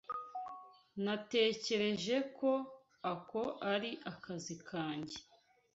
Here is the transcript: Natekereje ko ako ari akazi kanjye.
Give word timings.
Natekereje 1.03 2.15
ko 2.37 2.51
ako 3.13 3.41
ari 3.73 3.91
akazi 4.11 4.55
kanjye. 4.69 5.17